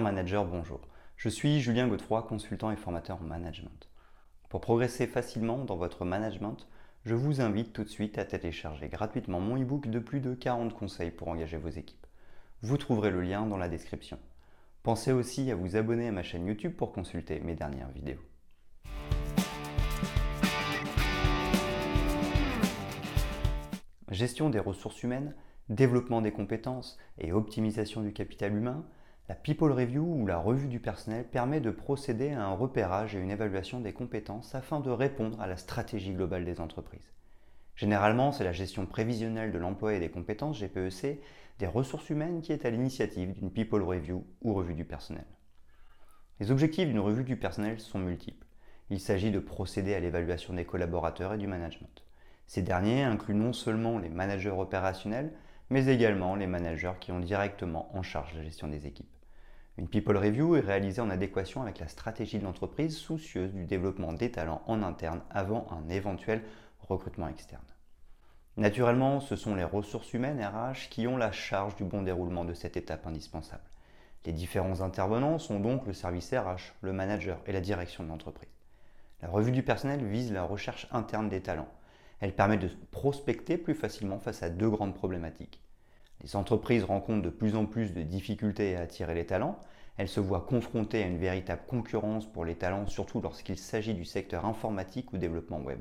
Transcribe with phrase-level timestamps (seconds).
[0.00, 0.80] Manager, bonjour.
[1.16, 3.88] Je suis Julien Godefroy, consultant et formateur en management.
[4.48, 6.66] Pour progresser facilement dans votre management,
[7.04, 10.72] je vous invite tout de suite à télécharger gratuitement mon e-book de plus de 40
[10.72, 12.06] conseils pour engager vos équipes.
[12.62, 14.18] Vous trouverez le lien dans la description.
[14.82, 18.20] Pensez aussi à vous abonner à ma chaîne YouTube pour consulter mes dernières vidéos.
[24.10, 25.34] Gestion des ressources humaines,
[25.68, 28.84] développement des compétences et optimisation du capital humain,
[29.32, 33.18] la People Review ou la revue du personnel permet de procéder à un repérage et
[33.18, 37.14] une évaluation des compétences afin de répondre à la stratégie globale des entreprises.
[37.74, 41.18] Généralement, c'est la gestion prévisionnelle de l'emploi et des compétences GPEC
[41.58, 45.24] des ressources humaines qui est à l'initiative d'une People Review ou revue du personnel.
[46.38, 48.46] Les objectifs d'une revue du personnel sont multiples.
[48.90, 52.04] Il s'agit de procéder à l'évaluation des collaborateurs et du management.
[52.46, 55.32] Ces derniers incluent non seulement les managers opérationnels,
[55.70, 59.08] mais également les managers qui ont directement en charge la gestion des équipes.
[59.78, 64.12] Une People Review est réalisée en adéquation avec la stratégie de l'entreprise soucieuse du développement
[64.12, 66.42] des talents en interne avant un éventuel
[66.80, 67.64] recrutement externe.
[68.58, 72.52] Naturellement, ce sont les ressources humaines RH qui ont la charge du bon déroulement de
[72.52, 73.62] cette étape indispensable.
[74.26, 78.50] Les différents intervenants sont donc le service RH, le manager et la direction de l'entreprise.
[79.22, 81.72] La revue du personnel vise la recherche interne des talents.
[82.20, 85.62] Elle permet de prospecter plus facilement face à deux grandes problématiques.
[86.22, 89.58] Les entreprises rencontrent de plus en plus de difficultés à attirer les talents.
[89.96, 94.04] Elles se voient confrontées à une véritable concurrence pour les talents, surtout lorsqu'il s'agit du
[94.04, 95.80] secteur informatique ou développement web.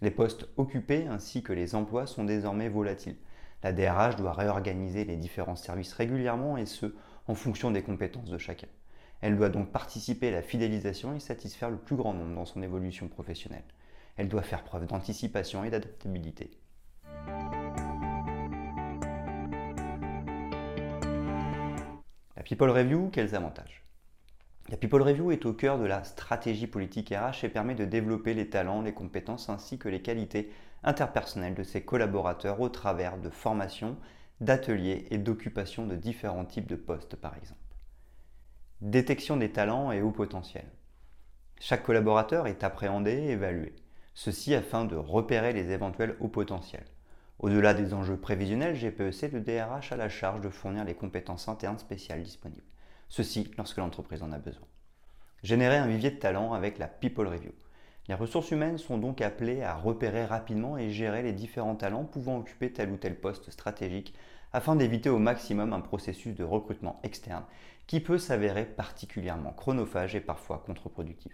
[0.00, 3.18] Les postes occupés ainsi que les emplois sont désormais volatiles.
[3.62, 6.94] La DRH doit réorganiser les différents services régulièrement et ce,
[7.28, 8.66] en fonction des compétences de chacun.
[9.20, 12.62] Elle doit donc participer à la fidélisation et satisfaire le plus grand nombre dans son
[12.62, 13.62] évolution professionnelle.
[14.16, 16.50] Elle doit faire preuve d'anticipation et d'adaptabilité.
[22.42, 23.84] La People Review, quels avantages?
[24.68, 28.34] La People Review est au cœur de la stratégie politique RH et permet de développer
[28.34, 30.50] les talents, les compétences ainsi que les qualités
[30.82, 33.96] interpersonnelles de ses collaborateurs au travers de formations,
[34.40, 37.60] d'ateliers et d'occupations de différents types de postes par exemple.
[38.80, 40.72] Détection des talents et hauts potentiels.
[41.60, 43.72] Chaque collaborateur est appréhendé et évalué,
[44.14, 46.88] ceci afin de repérer les éventuels hauts potentiels.
[47.38, 51.78] Au-delà des enjeux prévisionnels, GPEC, le DRH a la charge de fournir les compétences internes
[51.78, 52.62] spéciales disponibles.
[53.08, 54.66] Ceci lorsque l'entreprise en a besoin.
[55.42, 57.52] Générer un vivier de talent avec la People Review.
[58.08, 62.38] Les ressources humaines sont donc appelées à repérer rapidement et gérer les différents talents pouvant
[62.38, 64.14] occuper tel ou tel poste stratégique
[64.52, 67.44] afin d'éviter au maximum un processus de recrutement externe
[67.86, 71.32] qui peut s'avérer particulièrement chronophage et parfois contre-productif.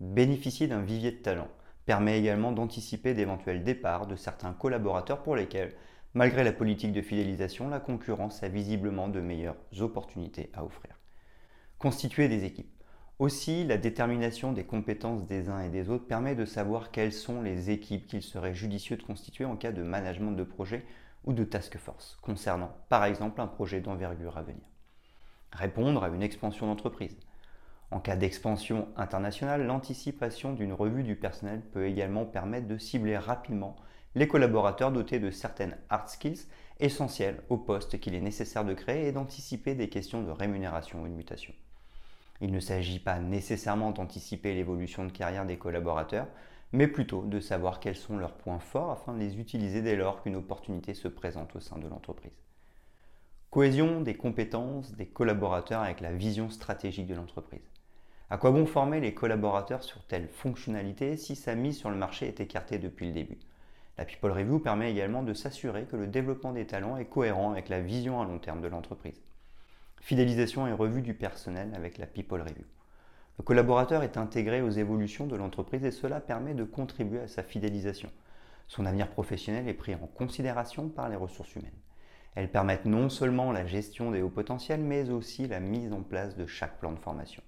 [0.00, 1.48] Bénéficier d'un vivier de talent
[1.88, 5.72] permet également d'anticiper d'éventuels départs de certains collaborateurs pour lesquels,
[6.12, 11.00] malgré la politique de fidélisation, la concurrence a visiblement de meilleures opportunités à offrir.
[11.78, 12.70] Constituer des équipes.
[13.18, 17.40] Aussi, la détermination des compétences des uns et des autres permet de savoir quelles sont
[17.40, 20.84] les équipes qu'il serait judicieux de constituer en cas de management de projet
[21.24, 24.68] ou de task force, concernant par exemple un projet d'envergure à venir.
[25.52, 27.16] Répondre à une expansion d'entreprise.
[27.90, 33.76] En cas d'expansion internationale, l'anticipation d'une revue du personnel peut également permettre de cibler rapidement
[34.14, 36.46] les collaborateurs dotés de certaines hard skills
[36.80, 41.08] essentielles au poste qu'il est nécessaire de créer et d'anticiper des questions de rémunération ou
[41.08, 41.54] de mutation.
[42.40, 46.28] Il ne s'agit pas nécessairement d'anticiper l'évolution de carrière des collaborateurs,
[46.72, 50.22] mais plutôt de savoir quels sont leurs points forts afin de les utiliser dès lors
[50.22, 52.36] qu'une opportunité se présente au sein de l'entreprise.
[53.50, 57.66] Cohésion des compétences des collaborateurs avec la vision stratégique de l'entreprise.
[58.30, 62.28] À quoi bon former les collaborateurs sur telle fonctionnalité si sa mise sur le marché
[62.28, 63.38] est écartée depuis le début?
[63.96, 67.70] La People Review permet également de s'assurer que le développement des talents est cohérent avec
[67.70, 69.18] la vision à long terme de l'entreprise.
[70.02, 72.66] Fidélisation et revue du personnel avec la People Review.
[73.38, 77.42] Le collaborateur est intégré aux évolutions de l'entreprise et cela permet de contribuer à sa
[77.42, 78.10] fidélisation.
[78.66, 81.72] Son avenir professionnel est pris en considération par les ressources humaines.
[82.34, 86.36] Elles permettent non seulement la gestion des hauts potentiels, mais aussi la mise en place
[86.36, 87.42] de chaque plan de formation.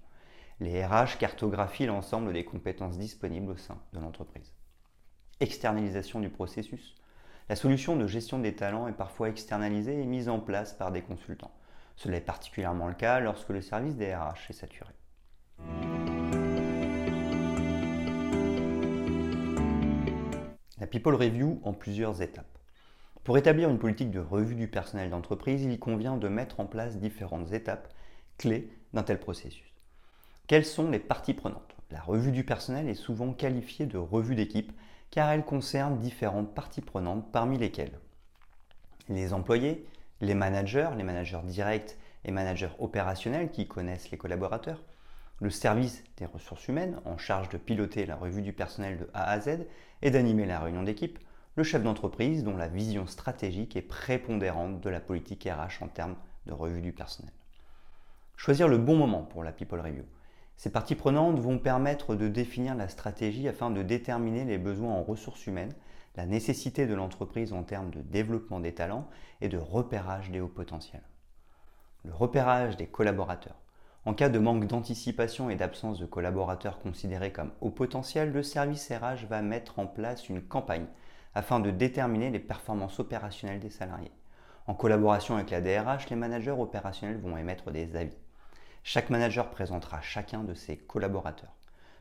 [0.61, 4.53] Les RH cartographient l'ensemble des compétences disponibles au sein de l'entreprise.
[5.39, 6.95] Externalisation du processus.
[7.49, 11.01] La solution de gestion des talents est parfois externalisée et mise en place par des
[11.01, 11.49] consultants.
[11.95, 14.93] Cela est particulièrement le cas lorsque le service des RH est saturé.
[20.79, 22.59] La People Review en plusieurs étapes.
[23.23, 26.99] Pour établir une politique de revue du personnel d'entreprise, il convient de mettre en place
[26.99, 27.91] différentes étapes
[28.37, 29.70] clés d'un tel processus.
[30.51, 31.77] Quelles sont les parties prenantes?
[31.91, 34.73] La revue du personnel est souvent qualifiée de revue d'équipe
[35.09, 37.97] car elle concerne différentes parties prenantes parmi lesquelles
[39.07, 39.87] les employés,
[40.19, 41.95] les managers, les managers directs
[42.25, 44.83] et managers opérationnels qui connaissent les collaborateurs,
[45.39, 49.31] le service des ressources humaines en charge de piloter la revue du personnel de A
[49.31, 49.59] à Z
[50.01, 51.17] et d'animer la réunion d'équipe,
[51.55, 56.17] le chef d'entreprise dont la vision stratégique est prépondérante de la politique RH en termes
[56.45, 57.31] de revue du personnel.
[58.35, 60.03] Choisir le bon moment pour la People Review.
[60.57, 65.03] Ces parties prenantes vont permettre de définir la stratégie afin de déterminer les besoins en
[65.03, 65.73] ressources humaines,
[66.15, 69.07] la nécessité de l'entreprise en termes de développement des talents
[69.39, 71.03] et de repérage des hauts potentiels.
[72.03, 73.61] Le repérage des collaborateurs.
[74.05, 78.91] En cas de manque d'anticipation et d'absence de collaborateurs considérés comme haut potentiel, le service
[78.91, 80.87] RH va mettre en place une campagne
[81.35, 84.11] afin de déterminer les performances opérationnelles des salariés.
[84.65, 88.17] En collaboration avec la DRH, les managers opérationnels vont émettre des avis.
[88.83, 91.53] Chaque manager présentera chacun de ses collaborateurs.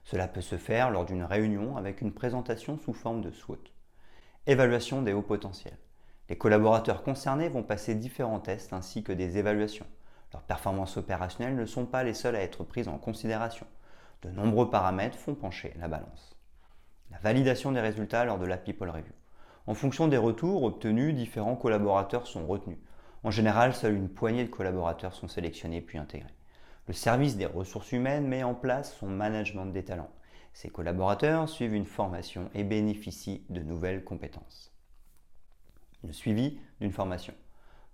[0.04, 3.62] Cela peut se faire lors d'une réunion avec une présentation sous forme de SWOT.
[4.46, 5.76] Évaluation des hauts potentiels.
[6.30, 9.86] Les collaborateurs concernés vont passer différents tests ainsi que des évaluations.
[10.32, 13.66] Leurs performances opérationnelles ne sont pas les seules à être prises en considération.
[14.22, 16.34] De nombreux paramètres font pencher la balance.
[17.10, 19.12] La validation des résultats lors de la People Review.
[19.66, 22.78] En fonction des retours obtenus, différents collaborateurs sont retenus.
[23.22, 26.32] En général, seule une poignée de collaborateurs sont sélectionnés puis intégrés.
[26.86, 30.10] Le service des ressources humaines met en place son management des talents.
[30.52, 34.72] Ses collaborateurs suivent une formation et bénéficient de nouvelles compétences.
[36.02, 37.34] Le suivi d'une formation.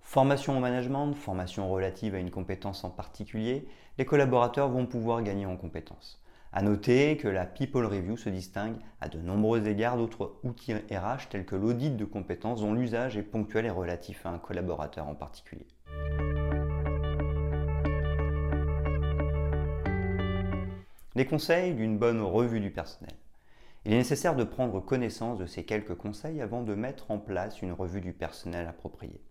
[0.01, 3.69] Formation au management, formation relative à une compétence en particulier,
[3.99, 6.23] les collaborateurs vont pouvoir gagner en compétences.
[6.53, 11.29] A noter que la People Review se distingue à de nombreux égards d'autres outils RH
[11.29, 15.15] tels que l'audit de compétences dont l'usage est ponctuel et relatif à un collaborateur en
[15.15, 15.67] particulier.
[21.17, 23.15] Les conseils d'une bonne revue du personnel.
[23.87, 27.63] Il est nécessaire de prendre connaissance de ces quelques conseils avant de mettre en place
[27.63, 29.23] une revue du personnel appropriée.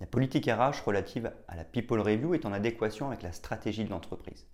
[0.00, 3.90] La politique RH relative à la People Review est en adéquation avec la stratégie de
[3.90, 4.48] l'entreprise.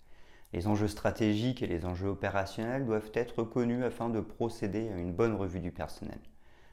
[0.52, 5.14] Les enjeux stratégiques et les enjeux opérationnels doivent être connus afin de procéder à une
[5.14, 6.20] bonne revue du personnel.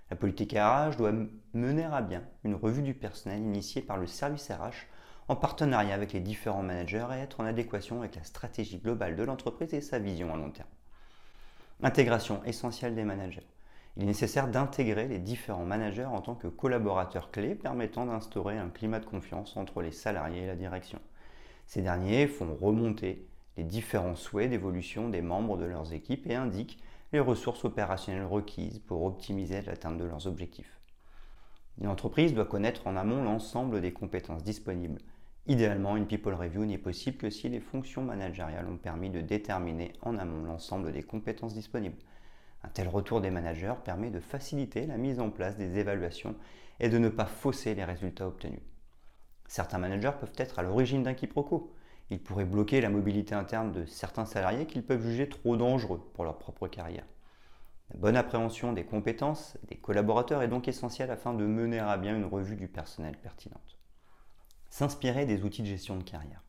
[0.10, 1.14] La politique RH doit
[1.54, 4.88] mener à bien une revue du personnel initiée par le service RH
[5.28, 9.24] en partenariat avec les différents managers et être en adéquation avec la stratégie globale de
[9.24, 10.70] l'entreprise et sa vision à long terme.
[11.84, 13.46] Intégration essentielle des managers
[13.98, 18.70] il est nécessaire d'intégrer les différents managers en tant que collaborateurs clés permettant d'instaurer un
[18.70, 21.00] climat de confiance entre les salariés et la direction.
[21.66, 23.28] Ces derniers font remonter
[23.58, 26.78] les différents souhaits d'évolution des membres de leurs équipes et indiquent
[27.12, 30.80] les ressources opérationnelles requises pour optimiser l'atteinte de leurs objectifs.
[31.82, 35.02] Une entreprise doit connaître en amont l'ensemble des compétences disponibles.
[35.50, 39.94] Idéalement, une people review n'est possible que si les fonctions managériales ont permis de déterminer
[40.02, 41.96] en amont l'ensemble des compétences disponibles.
[42.64, 46.36] Un tel retour des managers permet de faciliter la mise en place des évaluations
[46.82, 48.60] et de ne pas fausser les résultats obtenus.
[49.48, 51.74] Certains managers peuvent être à l'origine d'un quiproquo.
[52.10, 56.26] Ils pourraient bloquer la mobilité interne de certains salariés qu'ils peuvent juger trop dangereux pour
[56.26, 57.06] leur propre carrière.
[57.92, 62.18] La bonne appréhension des compétences des collaborateurs est donc essentielle afin de mener à bien
[62.18, 63.78] une revue du personnel pertinente.
[64.70, 66.44] S'inspirer des outils de gestion de carrière.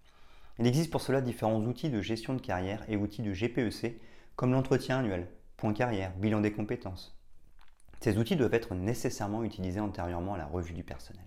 [0.58, 4.00] Il existe pour cela différents outils de gestion de carrière et outils de GPEC
[4.34, 7.16] comme l'entretien annuel, point carrière, bilan des compétences.
[8.00, 11.24] Ces outils doivent être nécessairement utilisés antérieurement à la revue du personnel.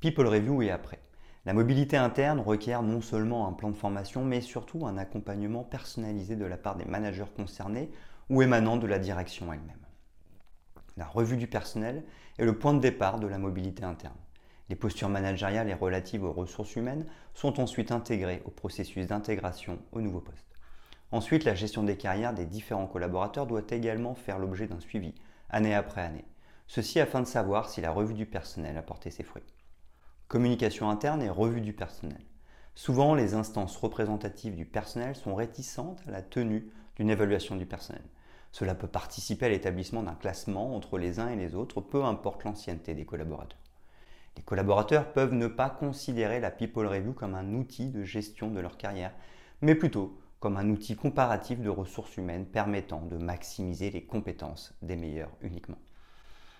[0.00, 1.00] People Review et après.
[1.44, 6.36] La mobilité interne requiert non seulement un plan de formation, mais surtout un accompagnement personnalisé
[6.36, 7.90] de la part des managers concernés
[8.28, 9.86] ou émanant de la direction elle-même.
[10.96, 12.04] La revue du personnel
[12.38, 14.18] est le point de départ de la mobilité interne.
[14.68, 20.00] Les postures managériales et relatives aux ressources humaines sont ensuite intégrées au processus d'intégration au
[20.00, 20.46] nouveau poste.
[21.10, 25.14] Ensuite, la gestion des carrières des différents collaborateurs doit également faire l'objet d'un suivi,
[25.48, 26.26] année après année.
[26.66, 29.54] Ceci afin de savoir si la revue du personnel a porté ses fruits.
[30.28, 32.20] Communication interne et revue du personnel.
[32.74, 38.04] Souvent, les instances représentatives du personnel sont réticentes à la tenue d'une évaluation du personnel.
[38.52, 42.44] Cela peut participer à l'établissement d'un classement entre les uns et les autres, peu importe
[42.44, 43.58] l'ancienneté des collaborateurs.
[44.38, 48.60] Les collaborateurs peuvent ne pas considérer la People Review comme un outil de gestion de
[48.60, 49.12] leur carrière,
[49.62, 54.94] mais plutôt comme un outil comparatif de ressources humaines permettant de maximiser les compétences des
[54.94, 55.78] meilleurs uniquement.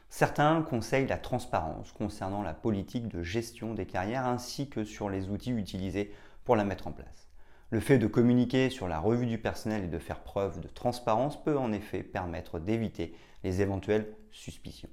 [0.08, 5.28] Certains conseillent la transparence concernant la politique de gestion des carrières ainsi que sur les
[5.28, 7.28] outils utilisés pour la mettre en place.
[7.70, 11.40] Le fait de communiquer sur la revue du personnel et de faire preuve de transparence
[11.40, 14.90] peut en effet permettre d'éviter les éventuelles suspicions.